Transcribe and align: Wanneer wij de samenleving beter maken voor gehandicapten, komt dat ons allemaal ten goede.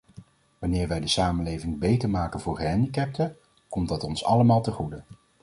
Wanneer 0.59 0.87
wij 0.87 0.99
de 0.99 1.07
samenleving 1.07 1.79
beter 1.79 2.09
maken 2.09 2.39
voor 2.39 2.55
gehandicapten, 2.55 3.37
komt 3.67 3.89
dat 3.89 4.03
ons 4.03 4.23
allemaal 4.23 4.61
ten 4.61 4.73
goede. 4.73 5.03